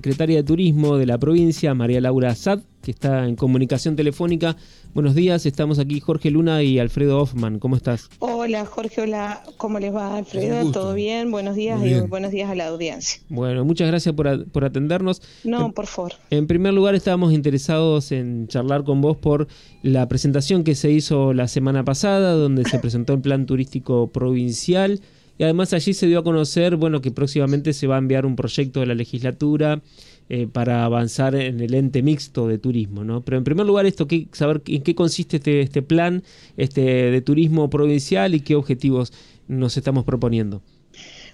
secretaria 0.00 0.36
de 0.36 0.44
Turismo 0.44 0.96
de 0.96 1.06
la 1.06 1.18
provincia, 1.18 1.74
María 1.74 2.00
Laura 2.00 2.32
Sad, 2.36 2.60
que 2.82 2.92
está 2.92 3.26
en 3.26 3.34
comunicación 3.34 3.96
telefónica. 3.96 4.56
Buenos 4.94 5.16
días, 5.16 5.44
estamos 5.44 5.80
aquí 5.80 5.98
Jorge 5.98 6.30
Luna 6.30 6.62
y 6.62 6.78
Alfredo 6.78 7.20
Hoffman. 7.20 7.58
¿Cómo 7.58 7.74
estás? 7.74 8.08
Hola 8.20 8.64
Jorge, 8.64 9.00
hola, 9.00 9.42
¿cómo 9.56 9.80
les 9.80 9.92
va 9.92 10.16
Alfredo? 10.16 10.70
¿Todo 10.70 10.94
bien? 10.94 11.32
Buenos 11.32 11.56
días 11.56 11.84
y 11.84 11.98
buenos 12.06 12.30
días 12.30 12.48
a 12.48 12.54
la 12.54 12.68
audiencia. 12.68 13.20
Bueno, 13.28 13.64
muchas 13.64 13.88
gracias 13.88 14.14
por, 14.14 14.48
por 14.50 14.64
atendernos. 14.64 15.20
No, 15.42 15.72
por 15.72 15.88
favor. 15.88 16.12
En 16.30 16.46
primer 16.46 16.74
lugar, 16.74 16.94
estábamos 16.94 17.32
interesados 17.32 18.12
en 18.12 18.46
charlar 18.46 18.84
con 18.84 19.00
vos 19.00 19.16
por 19.16 19.48
la 19.82 20.06
presentación 20.06 20.62
que 20.62 20.76
se 20.76 20.92
hizo 20.92 21.32
la 21.32 21.48
semana 21.48 21.84
pasada, 21.84 22.34
donde 22.34 22.62
se 22.66 22.78
presentó 22.78 23.14
el 23.14 23.20
plan 23.20 23.46
turístico 23.46 24.12
provincial. 24.12 25.00
Y 25.38 25.44
además 25.44 25.72
allí 25.72 25.94
se 25.94 26.06
dio 26.06 26.18
a 26.18 26.24
conocer, 26.24 26.76
bueno, 26.76 27.00
que 27.00 27.12
próximamente 27.12 27.72
se 27.72 27.86
va 27.86 27.94
a 27.94 27.98
enviar 27.98 28.26
un 28.26 28.36
proyecto 28.36 28.80
de 28.80 28.86
la 28.86 28.94
legislatura 28.94 29.80
eh, 30.28 30.46
para 30.46 30.84
avanzar 30.84 31.34
en 31.36 31.60
el 31.60 31.74
ente 31.74 32.02
mixto 32.02 32.48
de 32.48 32.58
turismo, 32.58 33.04
¿no? 33.04 33.24
Pero 33.24 33.38
en 33.38 33.44
primer 33.44 33.64
lugar, 33.64 33.86
esto, 33.86 34.06
¿qué, 34.06 34.28
saber 34.32 34.62
en 34.66 34.82
qué 34.82 34.94
consiste 34.94 35.36
este, 35.36 35.60
este 35.60 35.80
plan 35.80 36.24
este, 36.56 36.82
de 36.82 37.20
turismo 37.22 37.70
provincial 37.70 38.34
y 38.34 38.40
qué 38.40 38.56
objetivos 38.56 39.12
nos 39.48 39.76
estamos 39.76 40.04
proponiendo. 40.04 40.62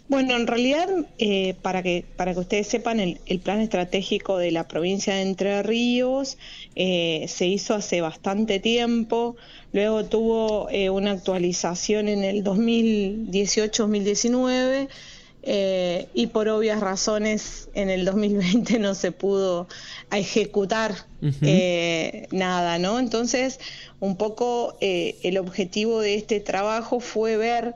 Bueno, 0.07 0.37
en 0.37 0.47
realidad, 0.47 0.87
eh, 1.19 1.55
para, 1.63 1.83
que, 1.83 2.05
para 2.17 2.35
que 2.35 2.41
ustedes 2.41 2.67
sepan, 2.67 3.01
el, 3.01 3.19
plan 3.43 3.61
estratégico 3.61 4.37
de 4.37 4.51
la 4.51 4.69
provincia 4.69 5.15
de 5.15 5.23
Entre 5.23 5.63
Ríos 5.63 6.37
eh, 6.77 7.25
se 7.27 7.47
hizo 7.47 7.73
hace 7.75 8.03
bastante 8.03 8.61
tiempo, 8.61 9.37
luego 9.73 10.05
tuvo 10.05 10.69
eh, 10.71 10.91
una 10.91 11.13
actualización 11.13 12.09
en 12.09 12.23
el 12.23 12.45
2018-2019 12.45 14.89
y 16.15 16.27
por 16.29 16.49
obvias 16.49 16.81
razones 16.81 17.69
en 17.75 17.91
el 17.91 18.07
2020 18.07 18.79
no 18.79 18.95
se 18.95 19.13
pudo 19.13 19.69
ejecutar 20.11 20.95
nada, 22.31 22.79
¿no? 22.79 22.99
Entonces, 22.99 23.61
un 24.01 24.17
poco 24.17 24.79
el 24.81 25.37
objetivo 25.37 26.01
de 26.01 26.15
este 26.15 26.41
trabajo 26.41 26.99
fue 26.99 27.37
ver 27.37 27.75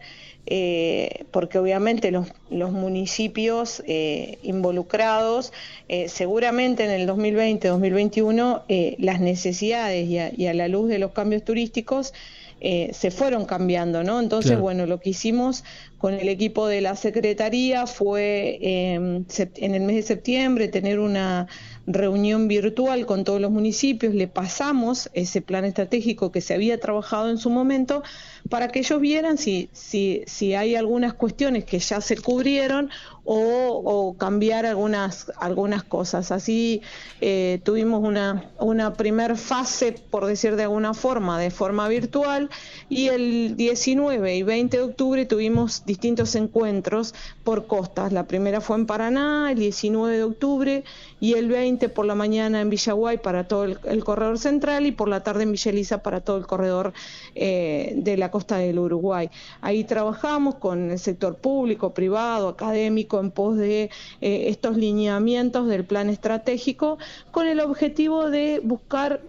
eh, 0.50 1.27
porque 1.30 1.58
obviamente 1.58 2.10
los, 2.10 2.27
municipios 2.72 3.82
eh, 3.86 4.38
involucrados, 4.42 5.52
eh, 5.88 6.08
seguramente 6.08 6.84
en 6.84 6.91
el 6.91 7.06
2020-2021, 7.06 8.96
las 8.98 9.20
necesidades 9.20 10.08
y 10.08 10.46
a, 10.46 10.54
la 10.54 10.69
luz 10.69 10.88
de 10.88 10.98
los 10.98 11.12
cambios 11.12 11.44
turísticos, 11.44 12.14
se 12.60 13.12
fueron 13.12 13.44
cambiando, 13.44 14.02
¿no? 14.02 14.19
Entonces, 14.19 14.58
bueno, 14.58 14.84
lo 14.86 14.98
que 14.98 15.10
hicimos 15.10 15.62
con 15.96 16.14
el 16.14 16.28
equipo 16.28 16.66
de 16.66 16.80
la 16.80 16.96
Secretaría 16.96 17.86
fue 17.86 18.58
en 18.60 19.74
el 19.74 19.82
mes 19.82 19.94
de 19.94 20.02
septiembre 20.02 20.66
tener 20.66 20.98
una 20.98 21.46
reunión 21.88 22.48
virtual 22.48 23.06
con 23.06 23.24
todos 23.24 23.41
los 23.41 23.50
municipios, 23.50 24.14
le 24.14 24.28
pasamos 24.28 25.08
ese 25.14 25.41
plan 25.41 25.64
estratégico 25.64 26.30
que 26.30 26.42
se 26.42 26.52
había 26.52 26.78
trabajado 26.78 27.30
en 27.30 27.38
su 27.38 27.48
momento 27.48 28.02
para 28.48 28.69
que 28.69 28.81
ellos 28.81 29.00
vieran 29.00 29.39
si, 29.39 29.69
si, 29.72 30.22
si 30.27 30.55
hay 30.55 30.75
algunas 30.75 31.14
cuestiones 31.14 31.64
que 31.64 31.78
ya 31.78 32.00
se 32.00 32.17
cubrieron 32.17 32.91
o, 33.31 34.17
cambiar 34.19 34.64
algunas, 34.64 35.31
algunas 35.39 35.83
cosas. 35.83 36.33
Así 36.33 36.81
eh, 37.20 37.61
tuvimos 37.62 38.03
una, 38.03 38.50
una 38.59 38.94
fase, 39.36 39.92
por 39.92 40.25
decir 40.25 40.56
de 40.56 40.62
alguna 40.62 40.94
forma, 40.94 41.39
de 41.39 41.50
forma 41.50 41.89
virtual 41.89 42.48
y 42.89 43.09
el 43.09 43.55
19 43.56 44.34
y 44.34 44.42
20 44.42 44.77
de 44.78 44.83
octubre 44.83 45.27
tuvimos 45.27 45.84
distintos 45.84 46.34
encuentros 46.36 47.14
por 47.44 47.66
costas. 47.66 48.12
La 48.12 48.27
primera 48.27 48.62
fue 48.62 48.77
en 48.77 48.86
Paraná, 48.86 49.53
el 49.53 49.59
19 49.59 50.16
de 50.16 50.22
octubre 50.22 50.84
y 51.20 51.34
el 51.34 51.48
20 51.48 51.91
por 51.91 52.06
la 52.06 52.14
mañana 52.14 52.62
en 52.62 52.70
Villaguay 52.70 53.19
para 53.19 53.47
todo 53.47 53.64
el, 53.64 54.05
corredor 54.05 54.39
central 54.39 54.86
y 54.86 54.92
por 54.92 55.09
la 55.09 55.22
tarde 55.22 55.42
en 55.42 55.53
Villa 55.53 55.70
Elisa 55.70 56.03
para 56.03 56.20
todo 56.20 56.39
el 56.39 56.47
corredor 56.47 56.94
eh, 57.34 57.92
de 57.97 58.16
la 58.16 58.28
costa 58.31 58.59
del 58.59 58.79
Uruguay. 58.79 59.31
Ahí 59.61 59.84
trabajamos 59.84 60.56
con 60.56 60.91
el 60.91 60.99
sector 60.99 61.37
público, 61.37 61.94
privado, 61.94 62.49
académico, 62.49 63.21
en 63.21 63.31
pos 63.31 63.56
de 63.56 63.91
eh, 64.21 64.44
estos 64.49 64.77
lineamientos 64.77 65.69
del 65.69 65.84
plan 65.84 66.09
estratégico 66.11 66.99
con 67.31 67.47
el 67.47 67.61
objetivo 67.61 68.31
de 68.31 68.61
buscar 68.62 69.21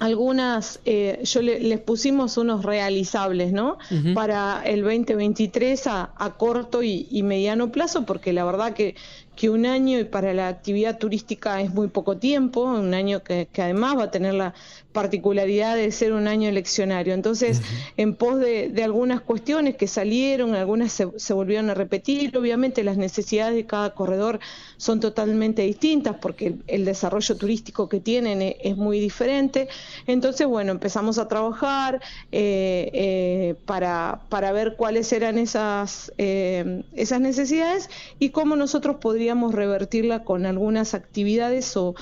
algunas, 0.00 0.80
eh, 0.84 1.20
yo 1.24 1.42
les 1.42 1.80
pusimos 1.80 2.36
unos 2.36 2.64
realizables, 2.64 3.52
¿no? 3.52 3.78
Para 4.14 4.62
el 4.64 4.82
2023 4.82 5.86
a, 5.86 6.12
a 6.16 6.36
corto 6.36 6.82
y, 6.82 7.06
y, 7.10 7.22
mediano 7.22 7.70
plazo, 7.70 8.04
porque 8.04 8.32
la 8.32 8.44
verdad 8.44 8.72
que 8.72 8.94
que 9.36 9.50
un 9.50 9.66
año 9.66 10.00
y 10.00 10.04
para 10.04 10.32
la 10.32 10.48
actividad 10.48 10.98
turística 10.98 11.60
es 11.60 11.72
muy 11.72 11.88
poco 11.88 12.16
tiempo, 12.16 12.62
un 12.62 12.94
año 12.94 13.22
que, 13.22 13.48
además 13.58 13.98
va 13.98 14.04
a 14.04 14.10
tener 14.10 14.32
la 14.34 14.54
particularidad 14.92 15.76
de 15.76 15.92
ser 15.92 16.14
un 16.14 16.26
año 16.26 16.48
eleccionario. 16.48 17.12
Entonces, 17.12 17.60
en 17.98 18.14
pos 18.14 18.40
de, 18.40 18.72
algunas 18.82 19.20
cuestiones 19.20 19.76
que 19.76 19.86
salieron, 19.88 20.54
algunas 20.54 20.90
se, 20.92 21.34
volvieron 21.34 21.68
a 21.68 21.74
repetir, 21.74 22.36
obviamente 22.36 22.82
las 22.82 22.96
necesidades 22.96 23.54
de 23.54 23.66
cada 23.66 23.94
corredor 23.94 24.40
son 24.78 25.00
totalmente 25.00 25.62
distintas 25.62 26.16
porque 26.16 26.56
el, 26.66 26.86
desarrollo 26.86 27.36
turístico 27.36 27.90
que 27.90 28.00
tienen 28.00 28.40
es, 28.40 28.76
muy 28.76 29.00
diferente. 29.00 29.68
Entonces, 30.06 30.46
bueno, 30.46 30.72
empezamos 30.72 31.18
a 31.18 31.28
trabajar 31.28 32.00
eh, 32.32 32.90
eh, 32.94 33.54
para, 33.66 34.22
para 34.30 34.52
ver 34.52 34.76
cuáles 34.76 35.12
eran 35.12 35.36
esas, 35.36 36.10
eh, 36.16 36.84
esas 36.94 37.20
necesidades 37.20 37.90
y 38.18 38.30
cómo 38.30 38.56
nosotros 38.56 38.96
podríamos 38.96 39.25
revertirla 39.54 40.24
con 40.24 40.46
algunas 40.46 40.94
actividades 40.94 41.76
o, 41.76 41.94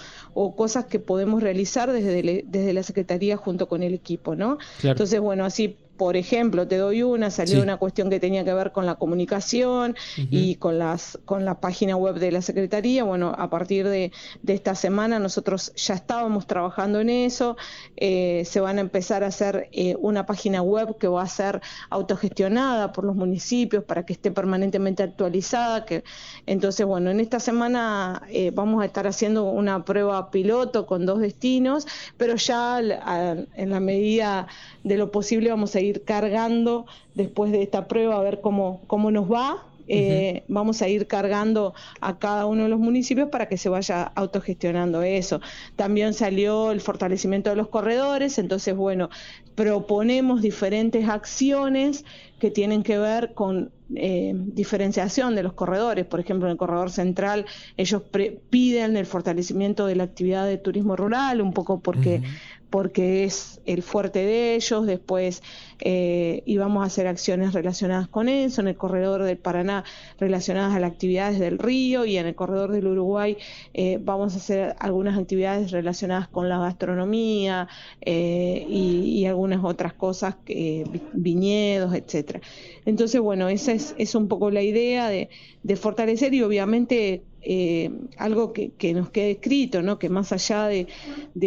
cosas 0.57 0.87
que 0.87 0.99
podemos 0.99 1.43
realizar 1.43 1.93
desde, 1.93 2.45
desde 2.47 2.73
la 2.73 2.83
Secretaría 2.83 3.37
junto 3.37 3.69
con 3.69 3.83
el 3.83 3.95
equipo, 3.95 4.35
¿no? 4.35 4.59
Entonces, 4.83 5.21
bueno, 5.21 5.45
así 5.45 5.77
por 5.97 6.17
ejemplo, 6.17 6.67
te 6.67 6.77
doy 6.77 7.03
una, 7.03 7.31
salió 7.31 7.63
una 7.63 7.77
cuestión 7.77 8.11
que 8.11 8.19
tenía 8.19 8.45
que 8.45 8.53
ver 8.53 8.73
con 8.73 8.85
la 8.85 8.97
comunicación 8.97 9.95
y 10.17 10.57
con 10.57 10.79
las 10.79 11.19
con 11.25 11.45
la 11.45 11.61
página 11.61 11.97
web 11.97 12.17
de 12.17 12.33
la 12.33 12.43
Secretaría. 12.43 13.05
Bueno, 13.05 13.35
a 13.37 13.49
partir 13.49 13.89
de, 13.89 14.11
esta 14.47 14.75
semana 14.75 15.19
nosotros 15.19 15.73
ya 15.77 15.95
estábamos 15.95 16.47
trabajando 16.47 17.01
en 17.01 17.11
eso. 17.11 17.57
Eh, 17.97 18.43
se 18.45 18.61
van 18.61 18.79
a 18.79 18.81
empezar 18.81 19.23
a 19.23 19.29
hacer 19.29 19.69
eh, 19.73 19.97
una 20.01 20.27
página 20.27 20.63
web 20.63 20.99
que 20.99 21.07
va 21.07 21.23
a 21.23 21.29
ser 21.29 21.61
autogestionada 21.91 22.93
por 22.93 23.05
los 23.05 23.15
municipios 23.15 23.85
para 23.85 24.05
que 24.05 24.15
esté 24.15 24.31
permanentemente 24.31 25.03
actualizada. 25.03 25.85
Que, 25.85 26.03
entonces, 26.47 26.85
bueno, 26.87 27.11
en 27.11 27.21
esta 27.21 27.39
semana 27.39 28.23
eh, 28.31 28.51
vamos 28.53 28.83
a 28.83 28.87
estar 28.87 29.07
haciendo 29.07 29.45
una 29.45 29.85
prueba 29.85 30.31
piloto 30.31 30.87
con 30.87 31.07
dos 31.07 31.21
destinos, 31.21 31.87
pero 32.17 32.35
ya 32.35 32.81
en 32.81 33.71
la 33.71 33.81
medida 33.81 34.49
de 34.83 34.97
lo 34.97 35.11
posible 35.11 35.51
vamos 35.51 35.75
a 35.77 35.81
ir 35.81 35.84
cargando 35.93 36.87
después 37.15 37.53
de 37.53 37.63
esta 37.63 37.89
prueba 37.89 38.17
a 38.17 38.23
ver 38.23 38.41
cómo, 38.41 38.81
cómo 38.87 39.11
nos 39.11 39.31
va. 39.31 39.65
Eh, 39.87 40.45
vamos 40.49 40.81
a 40.81 40.89
ir 40.89 41.07
cargando 41.07 41.75
a 42.01 42.19
cada 42.19 42.47
uno 42.47 42.63
de 42.63 42.69
los 42.71 42.79
municipios 42.79 43.29
para 43.29 43.49
que 43.49 43.59
se 43.59 43.69
vaya 43.69 44.05
autogestionando 44.15 45.03
eso. 45.03 45.41
También 45.77 46.15
salió 46.15 46.71
el 46.73 46.81
fortalecimiento 46.81 47.51
de 47.51 47.57
los 47.57 47.69
corredores, 47.69 48.39
entonces, 48.39 48.75
bueno, 48.75 49.11
proponemos 49.55 50.41
diferentes 50.41 51.09
acciones 51.09 52.05
que 52.45 52.51
tienen 52.51 52.83
que 52.83 52.99
ver 52.99 53.33
con 53.33 53.73
eh, 53.97 54.35
diferenciación 54.35 55.35
de 55.35 55.43
los 55.43 55.55
corredores. 55.55 56.05
Por 56.05 56.21
ejemplo, 56.21 56.47
en 56.47 56.53
el 56.53 56.59
corredor 56.59 56.91
central 56.91 57.47
ellos 57.79 58.03
piden 58.51 58.99
el 58.99 59.07
fortalecimiento 59.07 59.87
de 59.87 59.97
la 59.97 60.05
actividad 60.05 60.47
de 60.47 60.59
turismo 60.59 60.95
rural, 60.95 61.41
un 61.41 61.55
poco 61.55 61.81
porque 61.81 62.21
porque 62.75 63.23
es 63.23 63.61
el 63.67 63.85
fuerte 63.85 64.19
de 64.27 64.57
ellos, 64.57 64.85
después 64.85 65.45
eh, 65.79 66.43
íbamos 66.45 66.83
a 66.83 66.87
hacer 66.87 67.07
acciones 67.07 67.53
relacionadas 67.53 68.09
con 68.09 68.29
eso, 68.29 68.63
en 68.63 68.67
el 68.67 68.77
corredor 68.77 69.23
del 69.23 69.39
Paraná 69.39 69.85
relacionadas 70.19 70.75
a 70.75 70.81
las 70.81 70.91
actividades 70.91 71.39
del 71.39 71.61
río 71.61 72.05
y 72.05 72.17
en 72.17 72.27
el 72.27 72.35
corredor 72.35 72.73
del 72.73 72.89
Uruguay 72.89 73.37
eh, 73.75 74.01
vamos 74.03 74.35
a 74.35 74.39
hacer 74.39 74.75
algunas 74.81 75.17
actividades 75.17 75.71
relacionadas 75.71 76.27
con 76.27 76.49
la 76.49 76.59
gastronomía 76.59 77.69
eh, 78.01 78.67
y, 78.69 79.25
algunas 79.25 79.63
otras 79.63 79.93
cosas, 79.93 80.35
viñedos, 81.13 81.95
etcétera. 81.95 82.34
Entonces, 82.85 83.21
bueno, 83.21 83.49
esa 83.49 83.73
es, 83.73 84.15
un 84.15 84.29
poco 84.29 84.51
la 84.51 84.63
idea 84.63 85.09
de, 85.09 85.29
de 85.63 85.77
fortalecer 85.77 86.35
y 86.35 86.43
obviamente 86.43 87.23
eh, 87.47 87.91
algo 88.17 88.55
que, 88.55 88.95
nos 88.95 89.11
quede 89.11 89.33
escrito, 89.33 89.83
¿no? 89.83 89.99
que 89.99 90.09
más 90.09 90.33
allá 90.33 90.67
de, 90.67 90.87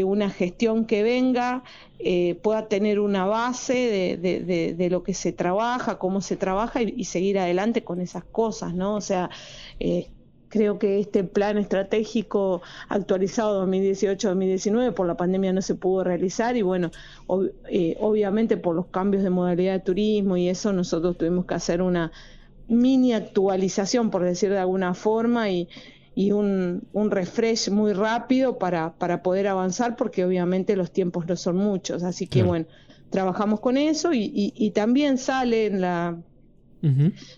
una 0.03 0.29
gestión 0.29 0.85
que 0.85 1.01
venga, 1.01 1.63
eh, 1.97 2.35
pueda 2.35 2.67
tener 2.67 2.99
una 2.99 3.25
base 3.25 4.17
de, 4.21 4.89
lo 4.91 5.01
que 5.01 5.15
se 5.15 5.33
trabaja, 5.33 5.97
cómo 5.97 6.21
se 6.21 6.37
trabaja 6.37 6.83
y, 6.83 7.03
seguir 7.05 7.39
adelante 7.39 7.83
con 7.83 7.99
esas 7.99 8.23
cosas. 8.23 8.75
¿no? 8.75 8.95
O 8.95 9.01
sea, 9.01 9.31
eh, 9.79 10.07
creo 10.49 10.79
que 10.79 10.99
este 10.99 11.23
plan 11.23 11.57
estratégico 11.57 12.61
actualizado 12.89 13.65
2018-2019 13.67 14.93
por 14.93 15.07
la 15.07 15.17
pandemia 15.17 15.53
no 15.53 15.61
se 15.61 15.75
pudo 15.75 16.03
realizar 16.03 16.55
y 16.57 16.61
bueno, 16.61 16.91
obviamente 17.27 18.57
por 18.57 18.75
los 18.75 18.87
cambios 18.87 19.23
de 19.23 19.29
modalidad 19.29 19.73
de 19.73 19.79
turismo 19.79 20.37
y 20.37 20.49
eso 20.49 20.73
nosotros 20.73 21.17
tuvimos 21.17 21.45
que 21.45 21.55
hacer 21.55 21.81
una 21.81 22.11
mini 22.67 23.13
actualización, 23.13 24.09
por 24.09 24.23
decir 24.23 24.49
de 24.49 24.59
alguna 24.59 24.93
forma, 24.93 25.49
y, 25.49 25.69
y 26.15 26.31
un, 26.31 26.81
refresh 26.93 27.69
muy 27.69 27.93
rápido 27.93 28.57
para, 28.57 28.93
para 28.93 29.23
poder 29.23 29.47
avanzar, 29.47 29.95
porque 29.95 30.25
obviamente 30.25 30.75
los 30.75 30.91
tiempos 30.91 31.25
no 31.27 31.35
son 31.35 31.57
muchos. 31.57 32.03
Así 32.03 32.27
que 32.27 32.43
bueno, 32.43 32.65
trabajamos 33.09 33.59
con 33.59 33.77
eso 33.77 34.11
y 34.13 34.71
también 34.75 35.17
sale 35.17 35.67
en 35.67 35.81
la 35.81 36.17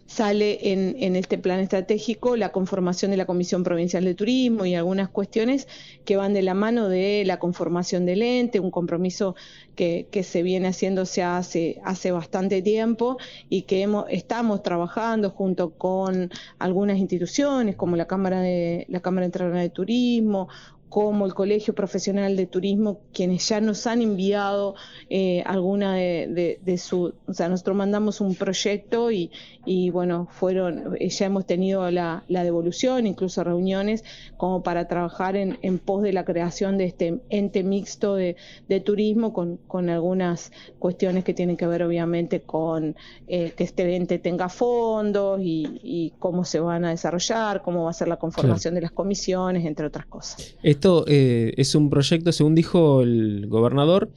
Sale 0.06 0.74
en, 0.74 1.16
este 1.16 1.38
plan 1.38 1.60
estratégico 1.60 2.36
la 2.36 2.52
conformación 2.52 3.12
de 3.12 3.18
la 3.18 3.26
Comisión 3.26 3.64
Provincial 3.64 4.04
de 4.04 4.14
Turismo 4.14 4.66
y 4.66 4.76
algunas 4.76 5.10
cuestiones 5.10 5.68
que 6.04 6.18
van 6.18 6.34
de 6.34 6.42
la 6.42 6.54
mano 6.54 6.90
de 6.90 7.24
la 7.26 7.40
conformación 7.40 8.06
del 8.06 8.22
ente, 8.22 8.60
un 8.60 8.72
compromiso 8.72 9.36
que, 9.76 10.08
se 10.24 10.44
viene 10.44 10.68
haciéndose 10.68 11.24
hace, 11.24 11.80
hace 11.86 12.12
bastante 12.12 12.62
tiempo 12.62 13.18
y 13.50 13.62
que 13.62 13.82
hemos, 13.82 14.06
estamos 14.10 14.62
trabajando 14.62 15.30
junto 15.30 15.72
con 15.72 16.30
algunas 16.58 16.98
instituciones 16.98 17.78
como 17.78 17.96
la 17.96 18.06
Cámara 18.06 18.42
de 18.42 18.86
la 18.90 19.00
Cámara 19.00 19.26
Internacional 19.26 19.64
de 19.64 19.70
Turismo 19.70 20.50
como 20.90 21.26
el 21.26 21.34
Colegio 21.34 21.76
Profesional 21.76 22.36
de 22.36 22.48
Turismo, 22.48 23.02
quienes 23.14 23.48
ya 23.48 23.62
nos 23.62 23.86
han 23.88 24.02
enviado 24.02 24.76
eh, 25.10 25.44
alguna 25.46 25.96
de, 25.96 26.78
su, 26.78 27.14
o 27.28 27.34
sea, 27.34 27.48
nosotros 27.48 27.78
mandamos 27.78 28.22
un 28.22 28.36
proyecto 28.36 29.12
y, 29.12 29.32
y 29.66 29.92
bueno, 29.92 30.28
fueron, 30.32 30.98
ya 31.00 31.26
hemos 31.26 31.46
tenido 31.46 31.90
la, 31.92 32.24
devolución, 32.28 33.06
incluso 33.06 33.44
reuniones, 33.44 34.04
como 34.38 34.64
para 34.64 34.88
trabajar 34.88 35.36
en, 35.36 35.60
en, 35.62 35.78
pos 35.78 36.02
de 36.02 36.12
la 36.12 36.26
creación 36.26 36.78
de 36.78 36.86
este 36.86 37.20
ente 37.30 37.64
mixto 37.64 38.16
de, 38.16 38.36
turismo 38.84 39.34
con, 39.34 39.58
con, 39.68 39.90
algunas 39.90 40.52
cuestiones 40.80 41.24
que 41.24 41.34
tienen 41.34 41.58
que 41.58 41.68
ver 41.68 41.84
obviamente 41.84 42.42
con 42.42 42.96
eh, 43.28 43.54
que 43.56 43.64
este 43.64 43.96
ente 43.96 44.18
tenga 44.18 44.50
fondos 44.50 45.40
y, 45.44 46.14
cómo 46.20 46.44
se 46.46 46.60
van 46.60 46.86
a 46.86 46.90
desarrollar, 46.90 47.62
cómo 47.62 47.84
va 47.84 47.92
a 47.92 47.94
ser 47.94 48.08
la 48.08 48.18
conformación 48.18 48.74
de 48.76 48.82
las 48.82 48.92
comisiones, 48.92 49.66
entre 49.66 49.86
otras 49.86 50.06
cosas. 50.06 50.56
Esto 50.80 51.04
eh, 51.10 51.54
es 51.58 51.76
un 51.76 51.90
proyecto, 51.90 52.32
según 52.32 52.56
dijo 52.56 53.02
el 53.02 53.48
gobernador, 53.50 54.12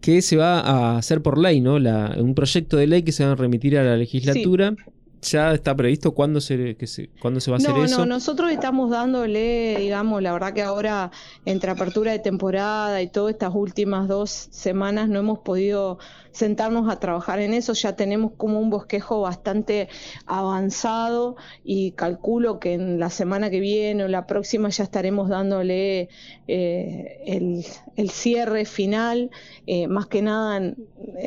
que 0.00 0.20
se 0.20 0.36
va 0.36 0.58
a 0.58 0.98
hacer 0.98 1.22
por 1.22 1.38
ley, 1.38 1.60
¿no? 1.60 1.76
un 1.76 2.34
proyecto 2.34 2.76
de 2.76 2.88
ley 2.88 3.04
que 3.04 3.12
se 3.12 3.24
va 3.24 3.30
a 3.30 3.34
remitir 3.36 3.78
a 3.78 3.84
la 3.84 3.96
legislatura. 3.96 4.74
¿Ya 5.22 5.52
está 5.54 5.76
previsto 5.76 6.12
cuándo 6.12 6.40
se, 6.40 6.76
que 6.76 6.86
se, 6.88 7.08
cuándo 7.20 7.40
se 7.40 7.50
va 7.50 7.56
a 7.56 7.58
hacer 7.58 7.76
eso? 7.76 7.98
No, 7.98 8.06
nosotros 8.06 8.50
estamos 8.50 8.90
dándole, 8.90 9.76
digamos, 9.78 10.20
la 10.20 10.32
verdad 10.32 10.52
que 10.52 10.62
ahora 10.62 11.12
entre 11.44 11.70
apertura 11.70 12.10
de 12.10 12.18
temporada 12.18 13.00
y 13.00 13.08
todas 13.08 13.34
estas 13.34 13.54
últimas 13.54 14.08
dos 14.08 14.48
semanas 14.50 15.08
no 15.08 15.20
hemos 15.20 15.38
podido 15.38 15.98
sentarnos 16.32 16.90
a 16.90 16.98
trabajar 16.98 17.40
en 17.40 17.54
eso. 17.54 17.74
Ya 17.74 17.94
tenemos 17.94 18.32
como 18.36 18.58
un 18.58 18.70
bosquejo 18.70 19.20
bastante 19.20 19.88
avanzado 20.26 21.36
y 21.62 21.92
calculo 21.92 22.58
que 22.58 22.74
en 22.74 22.98
la 22.98 23.10
semana 23.10 23.50
que 23.50 23.60
viene 23.60 24.04
o 24.04 24.08
la 24.08 24.26
próxima 24.26 24.70
ya 24.70 24.84
estaremos 24.84 25.28
dándole 25.28 26.08
eh, 26.48 27.62
el, 27.96 28.10
cierre 28.10 28.64
final, 28.64 29.30
eh, 29.66 29.86
más 29.86 30.06
que 30.06 30.22
nada 30.22 30.56
en, 30.56 30.76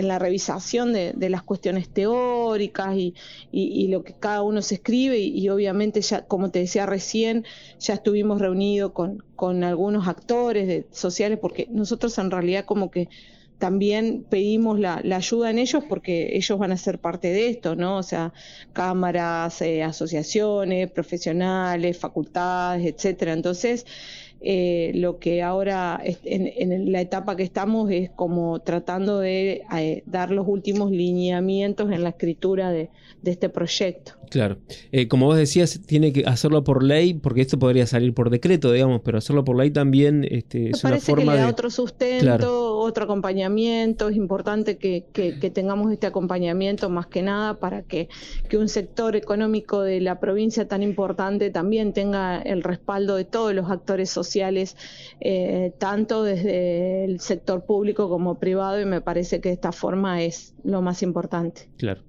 la 0.01 0.19
revisación 0.19 0.93
de, 0.93 1.29
las 1.29 1.43
cuestiones 1.43 1.89
teóricas 1.89 2.95
y, 2.95 3.13
lo 3.87 4.03
que 4.03 4.13
cada 4.13 4.41
uno 4.41 4.61
se 4.61 4.75
escribe 4.75 5.17
y, 5.19 5.49
obviamente 5.49 6.01
ya, 6.01 6.25
como 6.25 6.51
te 6.51 6.59
decía 6.59 6.85
recién, 6.85 7.45
ya 7.79 7.95
estuvimos 7.95 8.39
reunidos 8.39 8.91
con, 8.91 9.23
con 9.35 9.63
algunos 9.63 10.07
actores 10.07 10.67
de, 10.67 10.87
sociales 10.91 11.39
porque 11.41 11.67
nosotros 11.71 12.17
en 12.17 12.31
realidad 12.31 12.65
como 12.65 12.91
que 12.91 13.09
también 13.57 14.25
pedimos 14.29 14.79
la, 14.79 15.01
ayuda 15.15 15.49
en 15.49 15.59
ellos 15.59 15.83
porque 15.87 16.35
ellos 16.35 16.59
van 16.59 16.71
a 16.71 16.77
ser 16.77 16.99
parte 16.99 17.29
de 17.29 17.49
esto, 17.49 17.75
¿no? 17.75 17.97
O 17.97 18.03
sea, 18.03 18.33
cámaras, 18.73 19.61
eh, 19.61 19.83
asociaciones, 19.83 20.91
profesionales, 20.91 21.97
facultades, 21.97 22.85
etcétera. 22.85 23.33
Entonces, 23.33 23.85
eh, 24.41 24.91
lo 24.95 25.17
que 25.17 25.41
ahora 25.41 26.01
en, 26.03 26.91
la 26.91 27.01
etapa 27.01 27.35
que 27.35 27.43
estamos 27.43 27.89
es 27.89 28.09
como 28.09 28.59
tratando 28.59 29.19
de 29.19 29.63
eh, 29.75 30.03
dar 30.05 30.31
los 30.31 30.47
últimos 30.47 30.91
lineamientos 30.91 31.91
en 31.91 32.03
la 32.03 32.09
escritura 32.09 32.71
de, 32.71 32.89
este 33.23 33.49
proyecto. 33.49 34.13
Claro. 34.29 34.57
Eh, 34.91 35.07
como 35.07 35.25
vos 35.27 35.37
decías, 35.37 35.81
tiene 35.85 36.11
que 36.13 36.25
hacerlo 36.25 36.63
por 36.63 36.83
ley, 36.83 37.13
porque 37.13 37.41
esto 37.41 37.57
podría 37.57 37.87
salir 37.87 38.13
por 38.13 38.29
decreto, 38.29 38.71
digamos, 38.71 39.01
pero 39.03 39.17
hacerlo 39.17 39.43
por 39.43 39.57
ley 39.57 39.71
también 39.71 40.27
este, 40.29 40.71
es 40.71 40.83
una 40.83 40.99
forma 40.99 41.31
que 41.33 41.37
le 41.37 41.43
da 41.43 41.49
otro 41.49 41.69
sustento, 41.69 42.77
otro 42.77 43.05
acompañamiento. 43.05 44.09
Es 44.09 44.17
importante 44.17 44.77
que, 44.77 45.05
tengamos 45.53 45.91
este 45.91 46.07
acompañamiento 46.07 46.89
más 46.89 47.07
que 47.07 47.21
nada 47.21 47.59
para 47.59 47.83
que, 47.83 48.09
que 48.49 48.57
un 48.57 48.67
sector 48.67 49.15
económico 49.15 49.81
de 49.81 50.01
la 50.01 50.19
provincia 50.19 50.67
tan 50.67 50.83
importante 50.83 51.49
también 51.51 51.93
tenga 51.93 52.41
el 52.41 52.63
respaldo 52.63 53.15
de 53.15 53.23
todos 53.23 53.53
los 53.53 53.71
actores 53.71 54.09
sociales 54.09 54.25
sociales, 54.25 54.75
eh, 55.21 55.73
tanto 55.77 56.23
desde 56.23 57.05
el 57.05 57.19
sector 57.19 57.63
público 57.65 58.09
como 58.09 58.39
privado, 58.39 58.81
y 58.81 58.85
me 58.85 59.01
parece 59.01 59.39
que 59.39 59.49
de 59.49 59.55
esta 59.55 59.71
forma 59.71 60.23
es 60.23 60.55
lo 60.63 60.81
más 60.81 61.03
importante. 61.03 61.69
Claro. 61.77 62.01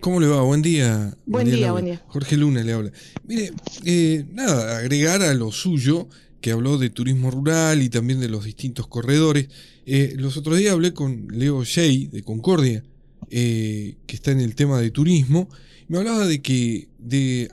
¿Cómo 0.00 0.20
le 0.20 0.28
va? 0.28 0.40
Buen 0.42 0.62
día. 0.62 1.14
Buen, 1.26 1.50
día, 1.50 1.72
buen 1.72 1.84
día. 1.84 2.02
Jorge 2.08 2.36
Luna 2.38 2.62
le 2.62 2.72
habla. 2.72 2.92
Mire, 3.26 3.52
eh, 3.84 4.24
nada, 4.32 4.78
agregar 4.78 5.20
a 5.22 5.34
lo 5.34 5.52
suyo, 5.52 6.08
que 6.40 6.52
habló 6.52 6.78
de 6.78 6.88
turismo 6.88 7.30
rural 7.30 7.82
y 7.82 7.90
también 7.90 8.20
de 8.20 8.28
los 8.28 8.44
distintos 8.44 8.86
corredores. 8.86 9.48
Eh, 9.84 10.14
los 10.16 10.38
otros 10.38 10.58
días 10.58 10.72
hablé 10.72 10.94
con 10.94 11.28
Leo 11.28 11.64
Shea 11.64 12.08
de 12.10 12.22
Concordia, 12.22 12.82
que 13.28 13.96
está 14.08 14.30
en 14.30 14.40
el 14.40 14.54
tema 14.54 14.80
de 14.80 14.90
turismo. 14.90 15.50
Me 15.88 15.98
hablaba 15.98 16.26
de 16.26 16.40
que 16.40 16.88
de 16.98 17.50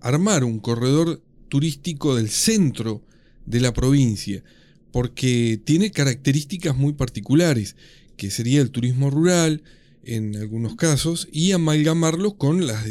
armar 0.00 0.44
un 0.44 0.60
corredor 0.60 1.20
turístico 1.48 2.14
del 2.14 2.28
centro 2.28 3.02
de 3.44 3.60
la 3.60 3.72
provincia, 3.72 4.44
porque 4.92 5.60
tiene 5.64 5.90
características 5.90 6.76
muy 6.76 6.92
particulares, 6.92 7.74
que 8.16 8.30
sería 8.30 8.60
el 8.60 8.70
turismo 8.70 9.10
rural 9.10 9.62
en 10.06 10.36
algunos 10.36 10.76
casos, 10.76 11.28
y 11.32 11.52
amalgamarlos 11.52 12.34
con 12.34 12.66
las, 12.66 12.86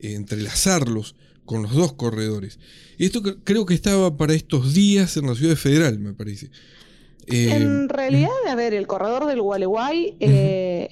entrelazarlos 0.00 1.14
con 1.44 1.62
los 1.62 1.72
dos 1.72 1.94
corredores. 1.94 2.58
Esto 2.98 3.22
creo 3.44 3.64
que 3.64 3.74
estaba 3.74 4.16
para 4.16 4.34
estos 4.34 4.74
días 4.74 5.16
en 5.16 5.26
la 5.26 5.34
ciudad 5.34 5.56
federal, 5.56 5.98
me 5.98 6.12
parece. 6.12 6.50
en 7.26 7.84
eh, 7.84 7.86
realidad, 7.88 8.30
a 8.48 8.54
ver, 8.54 8.74
el 8.74 8.86
corredor 8.86 9.26
del 9.26 9.40
Gualeguay 9.40 10.16
eh, 10.20 10.28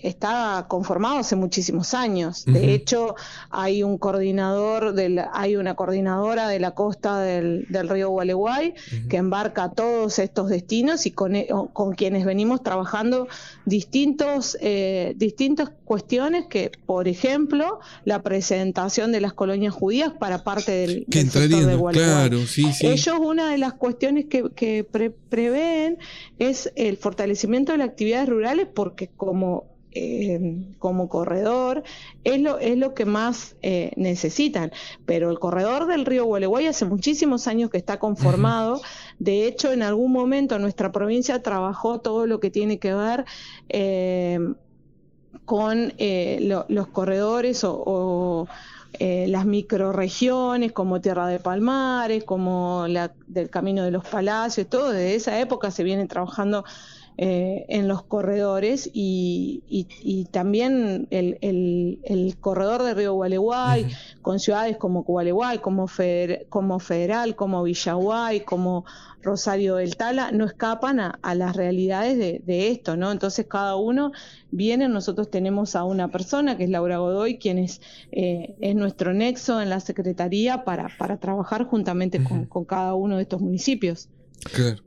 está 0.03 0.67
conformado 0.69 1.19
hace 1.19 1.37
muchísimos 1.37 1.95
años. 1.95 2.45
De 2.45 2.75
hecho, 2.75 3.15
hay 3.51 3.83
un 3.83 3.99
coordinador, 3.99 4.95
del, 4.95 5.23
hay 5.33 5.57
una 5.57 5.75
coordinadora 5.75 6.49
de 6.49 6.59
la 6.61 6.73
costa 6.73 7.21
del, 7.21 7.67
río 7.69 8.11
Gualeguay 8.11 8.75
que 9.09 9.17
embarca 9.17 9.71
todos 9.71 10.19
estos 10.19 10.49
destinos 10.49 11.07
y 11.07 11.11
con, 11.13 11.37
e, 11.37 11.49
con 11.73 11.95
quienes 11.95 12.25
venimos 12.25 12.63
trabajando 12.63 13.29
distintos, 13.65 14.57
eh, 14.61 15.15
distintas 15.17 15.71
cuestiones 15.85 16.47
que, 16.47 16.73
por 16.87 17.09
ejemplo, 17.09 17.81
la 18.05 18.23
presentación 18.23 19.13
de 19.13 19.21
las 19.21 19.33
colonias 19.33 19.73
judías 19.73 20.13
para 20.19 20.43
parte 20.43 20.73
del, 20.73 21.07
sector 21.11 21.49
de 21.49 21.77
Gualeguay. 21.77 22.47
Ellos, 22.83 23.17
una 23.21 23.51
de 23.51 23.59
las 23.59 23.75
cuestiones 23.75 24.27
que, 24.27 24.51
que 24.55 24.85
prevén 25.29 25.99
es 26.39 26.73
el 26.77 26.97
fortalecimiento 26.97 27.73
de 27.73 27.79
las 27.79 27.89
actividades 27.89 28.29
rurales 28.29 28.67
porque 28.75 29.09
como 29.09 29.76
eh, 29.99 30.67
como 30.79 31.09
corredor 31.09 31.83
es 32.23 32.39
lo, 32.39 32.59
es 32.59 32.77
lo 32.77 32.93
que 32.93 33.07
más 33.07 33.57
eh, 33.63 33.93
necesitan. 33.97 34.71
Pero 35.07 35.31
el 35.31 35.39
corredor 35.39 35.87
del 35.87 36.05
río 36.05 36.27
Gualeguay 36.27 36.67
hace 36.67 36.85
muchísimos 36.85 37.47
años 37.47 37.71
que 37.71 37.79
está 37.79 37.99
conformado. 37.99 38.83
De 39.19 39.47
hecho, 39.47 39.73
en 39.73 39.83
algún 39.83 40.13
momento 40.13 40.59
nuestra 40.59 40.93
provincia 40.93 41.43
trabajó 41.43 42.01
todo 42.01 42.27
lo 42.27 42.41
que 42.41 42.51
tiene 42.51 42.79
que 42.79 42.93
ver 42.93 43.25
eh, 43.71 44.39
con 45.47 45.95
los 45.99 46.87
corredores 46.89 47.65
o, 47.65 48.47
las 48.99 49.45
microregiones 49.45 50.73
como 50.73 51.01
Tierra 51.01 51.27
de 51.27 51.39
Palmares, 51.39 52.25
como 52.25 52.87
la 52.89 53.13
del 53.27 53.51
Camino 53.51 53.85
de 53.85 53.91
los 53.91 54.07
Palacios, 54.07 54.69
todo 54.69 54.91
desde 54.91 55.15
esa 55.15 55.41
época 55.41 55.71
se 55.71 55.85
viene 55.85 56.07
trabajando 56.07 56.65
eh, 57.19 57.65
en 57.69 57.89
los 57.89 58.03
corredores 58.03 58.91
y, 58.93 60.29
también 60.31 61.09
el, 61.11 62.37
corredor 62.41 62.83
de 62.83 62.93
Río 62.93 63.15
Gualeguay, 63.15 63.87
con 64.21 64.39
ciudades 64.39 64.77
como 64.77 65.03
Gualeguay, 65.03 65.59
como, 65.59 65.87
como 66.51 66.79
Federal, 66.79 67.35
como 67.35 67.63
Villaguay, 67.63 68.41
como 68.41 68.85
Rosario 69.23 69.77
del 69.77 69.97
Tala, 69.97 70.31
no 70.31 70.45
escapan 70.45 71.01
a, 71.01 71.35
las 71.35 71.57
realidades 71.57 72.19
de, 72.19 72.71
esto, 72.71 72.99
¿no? 72.99 73.11
Entonces 73.11 73.47
cada 73.49 73.77
uno 73.77 74.13
viene, 74.51 74.87
nosotros 74.89 75.31
tenemos 75.31 75.75
a 75.75 75.85
una 75.85 76.09
persona 76.09 76.59
que 76.59 76.65
es 76.65 76.71
Laura 76.71 76.99
Godoy, 76.99 77.39
quien 77.39 77.59
es, 77.59 77.81
eh, 78.13 78.55
es 78.61 78.75
nuestro 78.75 79.15
nexo 79.15 79.63
en 79.63 79.71
la 79.71 79.81
Secretaría 79.81 80.65
para, 80.65 80.91
para 80.99 81.17
trabajar 81.17 81.65
juntamente 81.65 82.23
con, 82.23 82.45
con 82.45 82.67
cada 82.67 82.95
uno 82.95 83.17
de 83.17 83.23
estos 83.23 83.41
municipios. 83.41 84.09
Claro. 84.53 84.86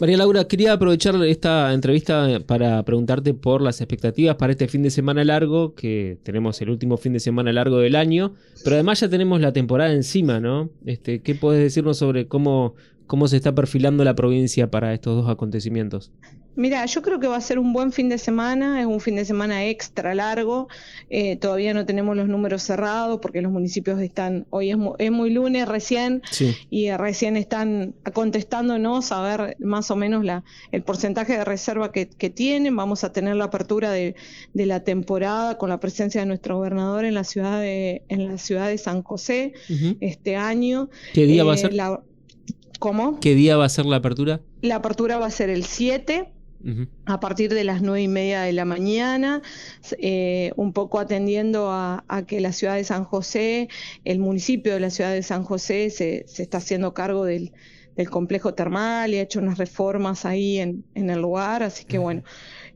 María 0.00 0.16
Laura, 0.16 0.48
quería 0.48 0.72
aprovechar 0.72 1.14
esta 1.26 1.74
entrevista 1.74 2.40
para 2.46 2.82
preguntarte 2.84 3.34
por 3.34 3.60
las 3.60 3.82
expectativas 3.82 4.36
para 4.36 4.52
este 4.52 4.66
fin 4.66 4.82
de 4.82 4.88
semana 4.88 5.22
largo, 5.24 5.74
que 5.74 6.16
tenemos 6.22 6.58
el 6.62 6.70
último 6.70 6.96
fin 6.96 7.12
de 7.12 7.20
semana 7.20 7.52
largo 7.52 7.80
del 7.80 7.94
año, 7.94 8.32
pero 8.64 8.76
además 8.76 9.00
ya 9.00 9.10
tenemos 9.10 9.42
la 9.42 9.52
temporada 9.52 9.92
encima, 9.92 10.40
¿no? 10.40 10.70
Este, 10.86 11.20
¿Qué 11.20 11.34
puedes 11.34 11.62
decirnos 11.62 11.98
sobre 11.98 12.28
cómo, 12.28 12.76
cómo 13.06 13.28
se 13.28 13.36
está 13.36 13.54
perfilando 13.54 14.02
la 14.02 14.14
provincia 14.14 14.70
para 14.70 14.94
estos 14.94 15.16
dos 15.22 15.30
acontecimientos? 15.30 16.12
Mira, 16.60 16.84
yo 16.84 17.00
creo 17.00 17.18
que 17.18 17.26
va 17.26 17.38
a 17.38 17.40
ser 17.40 17.58
un 17.58 17.72
buen 17.72 17.90
fin 17.90 18.10
de 18.10 18.18
semana, 18.18 18.82
es 18.82 18.86
un 18.86 19.00
fin 19.00 19.16
de 19.16 19.24
semana 19.24 19.64
extra 19.64 20.14
largo, 20.14 20.68
eh, 21.08 21.36
todavía 21.36 21.72
no 21.72 21.86
tenemos 21.86 22.14
los 22.14 22.28
números 22.28 22.62
cerrados 22.62 23.18
porque 23.22 23.40
los 23.40 23.50
municipios 23.50 23.98
están, 23.98 24.46
hoy 24.50 24.70
es 24.70 25.10
muy, 25.10 25.30
lunes 25.30 25.66
recién 25.66 26.20
y 26.68 26.90
recién 26.90 27.38
están 27.38 27.94
contestándonos 28.12 29.10
a 29.10 29.22
ver 29.22 29.56
más 29.58 29.90
o 29.90 29.96
menos 29.96 30.22
la, 30.22 30.44
el 30.70 30.82
porcentaje 30.82 31.38
de 31.38 31.46
reserva 31.46 31.92
que, 31.92 32.04
tienen, 32.04 32.76
vamos 32.76 33.04
a 33.04 33.12
tener 33.14 33.36
la 33.36 33.44
apertura 33.44 33.90
de, 33.90 34.14
la 34.52 34.84
temporada 34.84 35.56
con 35.56 35.70
la 35.70 35.80
presencia 35.80 36.20
de 36.20 36.26
nuestro 36.26 36.58
gobernador 36.58 37.06
en 37.06 37.14
la 37.14 37.24
ciudad 37.24 37.58
de, 37.58 38.02
en 38.10 38.28
la 38.28 38.36
ciudad 38.36 38.68
de 38.68 38.76
San 38.76 39.02
José 39.02 39.54
este 40.00 40.36
año. 40.36 40.90
¿Qué 41.14 41.24
día 41.24 41.42
va 41.42 41.52
a 41.52 41.56
eh, 41.56 41.58
ser? 41.58 41.72
¿Cómo? 42.78 43.18
¿Qué 43.18 43.34
día 43.34 43.56
va 43.56 43.64
a 43.64 43.70
ser 43.70 43.86
la 43.86 43.96
apertura? 43.96 44.42
La 44.60 44.76
apertura 44.76 45.16
va 45.16 45.24
a 45.24 45.30
ser 45.30 45.48
el 45.48 45.64
7 45.64 46.28
a 47.06 47.20
partir 47.20 47.52
de 47.54 47.64
las 47.64 47.82
nueve 47.82 48.02
y 48.02 48.08
media 48.08 48.42
de 48.42 48.52
la 48.52 48.64
mañana, 48.64 49.42
eh, 49.98 50.52
un 50.56 50.72
poco 50.72 50.98
atendiendo 50.98 51.70
a, 51.70 52.04
que 52.26 52.40
la 52.40 52.52
ciudad 52.52 52.76
de 52.76 52.84
San 52.84 53.04
José, 53.04 53.68
el 54.04 54.18
municipio 54.18 54.74
de 54.74 54.80
la 54.80 54.90
ciudad 54.90 55.12
de 55.12 55.22
San 55.22 55.44
José 55.44 55.90
se, 55.90 56.26
está 56.42 56.58
haciendo 56.58 56.94
cargo 56.94 57.24
del, 57.24 57.52
complejo 58.10 58.54
termal 58.54 59.12
y 59.12 59.18
ha 59.18 59.22
hecho 59.22 59.40
unas 59.40 59.58
reformas 59.58 60.24
ahí 60.24 60.58
en, 60.58 60.84
en 60.94 61.10
el 61.10 61.20
lugar, 61.20 61.62
así 61.62 61.84
que 61.84 61.98
bueno, 61.98 62.22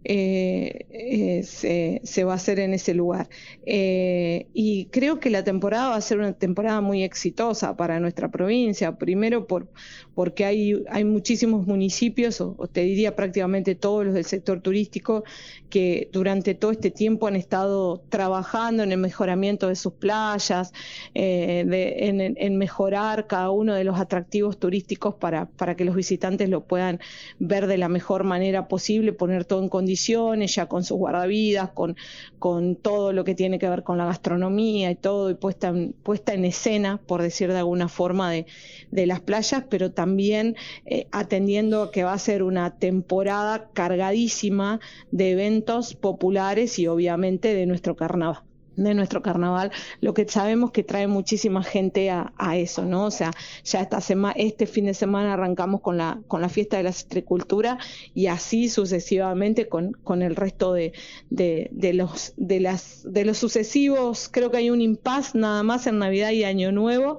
eh, 0.06 0.86
eh, 0.90 2.00
se, 2.04 2.24
va 2.24 2.32
a 2.32 2.36
hacer 2.36 2.60
en 2.60 2.74
ese 2.74 2.92
lugar. 2.92 3.30
Eh, 3.64 4.48
y 4.52 4.86
creo 4.86 5.18
que 5.18 5.30
la 5.30 5.42
temporada 5.44 5.88
va 5.88 5.96
a 5.96 6.00
ser 6.02 6.18
una 6.18 6.34
temporada 6.34 6.82
muy 6.82 7.02
exitosa 7.02 7.74
para 7.76 7.98
nuestra 8.00 8.30
provincia, 8.30 8.98
primero 8.98 9.46
por, 9.46 9.68
porque 10.14 10.44
hay, 10.44 10.84
hay 10.90 11.04
muchísimos 11.04 11.66
municipios, 11.66 12.40
o, 12.42 12.54
te 12.70 12.82
diría 12.82 13.16
prácticamente 13.16 13.74
todos 13.74 14.04
los 14.04 14.14
del 14.14 14.26
sector 14.26 14.60
turístico, 14.60 15.24
que 15.70 16.10
durante 16.12 16.54
todo 16.54 16.70
este 16.70 16.90
tiempo 16.90 17.26
han 17.26 17.36
estado 17.36 18.04
trabajando 18.10 18.82
en 18.82 18.92
el 18.92 18.98
mejoramiento 18.98 19.68
de 19.68 19.76
sus 19.76 19.94
playas, 19.94 20.72
en, 21.14 22.58
mejorar 22.58 23.26
cada 23.26 23.50
uno 23.50 23.74
de 23.74 23.84
los 23.84 23.98
atractivos 23.98 24.58
turísticos 24.58 25.14
para, 25.14 25.46
para 25.46 25.74
que 25.76 25.84
los 25.84 25.96
visitantes 25.96 26.48
lo 26.48 26.64
puedan 26.64 27.00
ver 27.38 27.66
de 27.66 27.78
la 27.78 27.88
mejor 27.88 28.24
manera 28.24 28.68
posible, 28.68 29.12
poner 29.12 29.44
todo 29.44 29.62
en 29.62 29.68
ya 29.96 30.66
con 30.66 30.84
sus 30.84 30.98
guardavidas, 30.98 31.70
con, 31.70 31.96
con 32.38 32.76
todo 32.76 33.12
lo 33.12 33.24
que 33.24 33.34
tiene 33.34 33.58
que 33.58 33.68
ver 33.68 33.82
con 33.82 33.98
la 33.98 34.06
gastronomía 34.06 34.90
y 34.90 34.96
todo, 34.96 35.30
y 35.30 35.34
puesta 35.34 35.68
en, 35.68 35.92
puesta 35.92 36.34
en 36.34 36.44
escena, 36.44 37.00
por 37.06 37.22
decir 37.22 37.50
de 37.50 37.58
alguna 37.58 37.88
forma, 37.88 38.30
de, 38.30 38.46
de 38.90 39.06
las 39.06 39.20
playas, 39.20 39.64
pero 39.68 39.92
también 39.92 40.56
eh, 40.86 41.06
atendiendo 41.12 41.90
que 41.90 42.04
va 42.04 42.12
a 42.12 42.18
ser 42.18 42.42
una 42.42 42.78
temporada 42.78 43.70
cargadísima 43.72 44.80
de 45.10 45.32
eventos 45.32 45.94
populares 45.94 46.78
y 46.78 46.86
obviamente 46.86 47.54
de 47.54 47.66
nuestro 47.66 47.96
carnaval 47.96 48.42
de 48.76 48.94
nuestro 48.94 49.22
carnaval, 49.22 49.70
lo 50.00 50.14
que 50.14 50.28
sabemos 50.28 50.70
que 50.70 50.82
trae 50.82 51.06
muchísima 51.06 51.62
gente 51.62 52.10
a, 52.10 52.32
eso, 52.54 52.84
¿no? 52.84 53.06
O 53.06 53.10
sea, 53.10 53.32
ya 53.64 53.80
esta 53.80 54.00
semana, 54.00 54.34
este 54.36 54.66
fin 54.66 54.86
de 54.86 54.94
semana 54.94 55.32
arrancamos 55.32 55.80
con 55.80 55.96
la, 55.96 56.20
con 56.28 56.40
la 56.40 56.48
fiesta 56.48 56.76
de 56.76 56.84
la 56.84 56.92
citricultura 56.92 57.78
y 58.14 58.26
así 58.26 58.68
sucesivamente 58.68 59.68
con, 59.68 59.92
con 59.92 60.22
el 60.22 60.36
resto 60.36 60.72
de, 60.72 60.92
de, 61.30 61.92
los, 61.94 62.32
de, 62.36 62.60
las, 62.60 63.02
de 63.04 63.24
los 63.24 63.38
sucesivos, 63.38 64.28
creo 64.30 64.50
que 64.50 64.58
hay 64.58 64.70
un 64.70 64.80
impas 64.80 65.34
nada 65.34 65.62
más 65.62 65.86
en 65.86 65.98
Navidad 65.98 66.30
y 66.30 66.44
Año 66.44 66.72
Nuevo, 66.72 67.18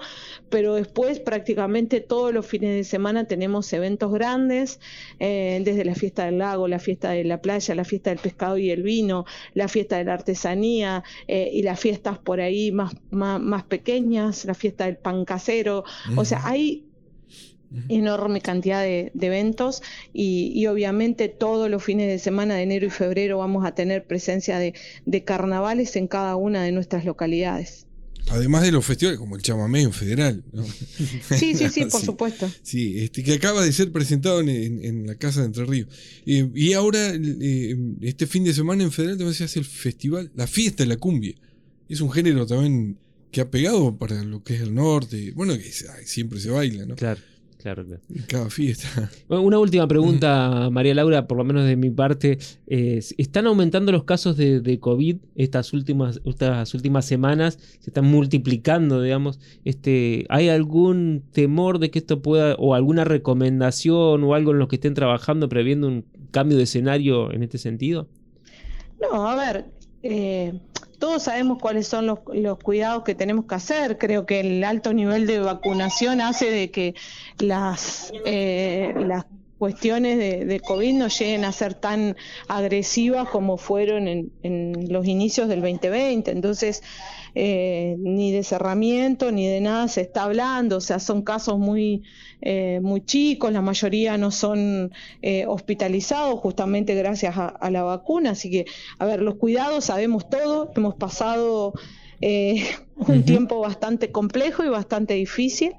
pero 0.49 0.75
después 0.75 1.19
prácticamente 1.19 2.01
todos 2.01 2.33
los 2.33 2.45
fines 2.45 2.75
de 2.75 2.83
semana 2.83 3.25
tenemos 3.25 3.71
eventos 3.73 4.11
grandes, 4.11 4.79
eh, 5.19 5.61
desde 5.63 5.85
la 5.85 5.95
fiesta 5.95 6.25
del 6.25 6.37
lago, 6.37 6.67
la 6.67 6.79
fiesta 6.79 7.11
de 7.11 7.23
la 7.23 7.41
playa, 7.41 7.75
la 7.75 7.83
fiesta 7.83 8.09
del 8.09 8.19
pescado 8.19 8.57
y 8.57 8.71
el 8.71 8.83
vino, 8.83 9.25
la 9.53 9.67
fiesta 9.67 9.97
de 9.97 10.05
la 10.05 10.13
artesanía, 10.13 11.03
eh, 11.27 11.44
y 11.51 11.63
las 11.63 11.79
fiestas 11.79 12.17
por 12.19 12.41
ahí 12.41 12.71
más, 12.71 12.95
más, 13.11 13.63
pequeñas, 13.63 14.45
la 14.45 14.53
fiesta 14.53 14.85
del 14.85 14.97
pan 14.97 15.25
casero, 15.25 15.83
o 16.15 16.25
sea, 16.25 16.41
hay 16.45 16.85
enorme 17.89 18.41
cantidad 18.41 18.81
de, 18.81 19.11
eventos 19.19 19.81
y, 20.13 20.65
obviamente 20.67 21.29
todos 21.29 21.69
los 21.69 21.83
fines 21.83 22.07
de 22.07 22.19
semana 22.19 22.55
de 22.55 22.63
enero 22.63 22.85
y 22.85 22.89
febrero 22.89 23.39
vamos 23.39 23.65
a 23.65 23.73
tener 23.73 24.05
presencia 24.05 24.59
de, 24.59 24.73
carnavales 25.23 25.95
en 25.95 26.07
cada 26.07 26.35
una 26.35 26.63
de 26.63 26.71
nuestras 26.71 27.05
localidades. 27.05 27.87
Además 28.31 28.63
de 28.63 28.71
los 28.71 28.85
festivales 28.85 29.19
como 29.19 29.35
el 29.35 29.41
chamamé 29.41 29.81
en 29.81 29.93
federal. 29.93 30.43
Sí, 31.37 31.55
sí, 31.55 31.69
sí, 31.69 31.85
por 31.85 32.01
supuesto. 32.05 32.51
Sí, 32.61 32.99
este, 32.99 33.23
que 33.23 33.33
acaba 33.33 33.63
de 33.63 33.71
ser 33.71 33.91
presentado 33.91 34.41
en, 34.41 35.07
la 35.07 35.15
Casa 35.15 35.41
de 35.41 35.47
Entre 35.47 35.65
Ríos. 35.65 35.87
Eh, 36.25 36.49
y 36.55 36.73
ahora, 36.73 37.13
eh, 37.13 37.75
este 38.01 38.27
fin 38.27 38.43
de 38.43 38.53
semana 38.53 38.83
en 38.83 38.91
federal 38.91 39.17
también 39.17 39.35
se 39.35 39.43
hace 39.43 39.59
el 39.59 39.65
festival, 39.65 40.31
la 40.35 40.47
fiesta 40.47 40.83
de 40.83 40.89
la 40.89 40.97
cumbia. 40.97 41.35
Es 41.89 42.01
un 42.01 42.11
género 42.11 42.45
también 42.45 42.97
que 43.31 43.41
ha 43.41 43.51
pegado 43.51 43.97
para 43.97 44.23
lo 44.23 44.43
que 44.43 44.55
es 44.55 44.61
el 44.61 44.73
norte. 44.73 45.31
Bueno, 45.35 45.57
que 45.57 45.71
siempre 46.05 46.39
se 46.39 46.49
baila, 46.49 46.85
¿no? 46.85 46.95
Claro. 46.95 47.19
Claro, 47.65 47.83
En 48.09 48.21
cada 48.27 48.51
fiesta. 48.51 49.09
una 49.27 49.57
última 49.57 49.87
pregunta, 49.87 50.69
María 50.71 50.93
Laura, 50.93 51.25
por 51.25 51.39
lo 51.39 51.43
menos 51.43 51.65
de 51.65 51.75
mi 51.75 51.89
parte. 51.89 52.37
¿Están 52.67 53.47
aumentando 53.47 53.91
los 53.91 54.03
casos 54.03 54.37
de, 54.37 54.79
COVID 54.79 55.17
estas 55.35 55.73
últimas, 55.73 56.21
estas 56.25 56.75
últimas 56.75 57.05
semanas? 57.05 57.57
¿Se 57.79 57.89
están 57.89 58.05
multiplicando, 58.05 59.01
digamos? 59.01 59.39
Este, 59.63 60.27
¿Hay 60.29 60.47
algún 60.47 61.23
temor 61.31 61.79
de 61.79 61.89
que 61.89 61.97
esto 61.97 62.21
pueda, 62.21 62.53
o 62.59 62.75
alguna 62.75 63.03
recomendación 63.03 64.23
o 64.23 64.35
algo 64.35 64.51
en 64.51 64.59
lo 64.59 64.67
que 64.67 64.75
estén 64.75 64.93
trabajando 64.93 65.49
previendo 65.49 65.87
un 65.87 66.05
cambio 66.29 66.57
de 66.57 66.65
escenario 66.65 67.31
en 67.33 67.41
este 67.41 67.57
sentido? 67.57 68.07
No, 69.01 69.27
a 69.27 69.35
ver, 69.35 69.65
eh, 70.03 70.53
todos 70.97 71.23
sabemos 71.23 71.59
cuáles 71.59 71.87
son 71.87 72.05
los, 72.07 72.19
cuidados 72.63 73.03
que 73.03 73.15
tenemos 73.15 73.45
que 73.45 73.55
hacer. 73.55 73.97
Creo 73.97 74.25
que 74.25 74.39
el 74.39 74.63
alto 74.63 74.93
nivel 74.93 75.27
de 75.27 75.39
vacunación 75.39 76.21
hace 76.21 76.49
de 76.51 76.71
que 76.71 76.95
las, 77.39 78.11
eh, 78.25 78.93
las 78.97 79.25
cuestiones 79.57 80.17
de, 80.17 80.59
COVID 80.59 80.93
no 80.93 81.07
lleguen 81.07 81.45
a 81.45 81.51
ser 81.51 81.73
tan 81.73 82.15
agresivas 82.47 83.29
como 83.29 83.57
fueron 83.57 84.07
en, 84.07 84.31
en 84.43 84.91
los 84.91 85.07
inicios 85.07 85.47
del 85.47 85.61
2020. 85.61 86.31
Entonces, 86.31 86.81
eh, 87.37 87.97
ni 87.99 88.31
de 88.31 88.43
cerramiento 88.43 89.29
ni 89.29 89.45
de 89.45 89.59
nada 89.59 89.89
se 89.89 89.99
está 89.99 90.23
hablando, 90.23 90.77
o 90.77 90.81
sea, 90.81 90.99
son 90.99 91.21
casos 91.21 91.59
muy, 91.59 92.03
eh, 92.41 92.79
muy 92.81 93.03
chicos, 93.03 93.51
la 93.51 93.59
mayoría 93.59 94.17
no 94.17 94.31
son 94.31 94.93
eh, 95.21 95.45
hospitalizados 95.45 96.39
justamente 96.39 96.95
gracias 96.95 97.35
a, 97.35 97.69
la 97.71 97.83
vacuna, 97.83 98.31
así 98.31 98.49
que, 98.49 98.65
a 98.99 99.05
ver, 99.05 99.21
los 99.21 99.35
cuidados 99.35 99.83
sabemos 99.83 100.29
todo, 100.29 100.71
hemos 100.77 100.95
pasado 100.95 101.73
un 102.95 103.23
tiempo 103.25 103.59
bastante 103.59 104.13
complejo 104.13 104.63
y 104.63 104.69
bastante 104.69 105.15
difícil. 105.15 105.73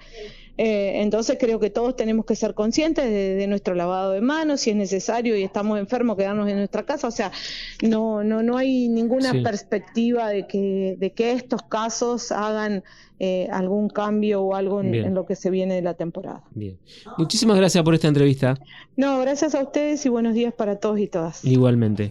Eh, 0.59 1.03
entonces 1.03 1.37
creo 1.39 1.61
que 1.61 1.71
todos 1.71 1.97
tenemos 1.97 2.25
que 2.25 2.35
ser 2.35 2.55
conscientes 2.55 3.05
de, 3.05 3.47
nuestro 3.47 3.75
lavado 3.75 4.13
de 4.13 4.21
manos, 4.21 4.63
si 4.63 4.71
es 4.71 4.77
necesario 4.77 5.37
y 5.37 5.43
estamos 5.43 5.79
enfermos, 5.79 6.17
quedarnos 6.17 6.49
en 6.49 6.57
nuestra 6.57 6.85
casa. 6.85 7.09
O 7.09 7.11
sea, 7.11 7.31
no, 7.83 8.25
no, 8.25 8.43
no 8.43 8.57
hay 8.57 8.89
ninguna 8.89 9.33
perspectiva 9.43 10.29
de 10.29 10.47
que, 10.47 10.97
de 10.99 11.13
que 11.13 11.33
estos 11.33 11.63
casos 11.63 12.33
hagan 12.33 12.83
eh, 13.19 13.49
algún 13.51 13.89
cambio 13.89 14.43
o 14.43 14.55
algo 14.55 14.83
en, 14.83 15.15
lo 15.15 15.25
que 15.25 15.37
se 15.37 15.51
viene 15.51 15.75
de 15.75 15.83
la 15.83 15.95
temporada. 15.95 16.43
Bien. 16.51 16.79
Muchísimas 17.17 17.57
gracias 17.57 17.83
por 17.83 17.95
esta 17.95 18.09
entrevista. 18.09 18.59
No, 18.97 19.19
gracias 19.21 19.55
a 19.55 19.63
ustedes 19.63 20.05
y 20.05 20.11
buenos 20.11 20.35
días 20.35 20.53
para 20.53 20.77
todos 20.77 20.99
y 20.99 21.07
todas. 21.07 21.45
Igualmente. 21.45 22.11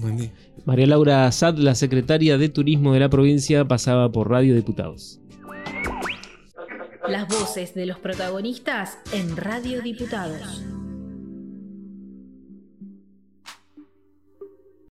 María 0.66 0.88
Laura 0.88 1.32
Sad, 1.32 1.58
la 1.58 1.76
secretaria 1.76 2.40
de 2.40 2.50
Turismo 2.50 2.94
de 2.94 3.02
la 3.02 3.10
provincia, 3.10 3.66
pasaba 3.66 4.12
por 4.12 4.32
Radio 4.32 4.56
Diputados. 4.56 5.20
Las 7.08 7.28
voces 7.28 7.74
de 7.76 7.86
los 7.86 8.00
protagonistas 8.00 8.98
en 9.12 9.38
Radio 9.38 9.82
Diputados. 9.82 10.64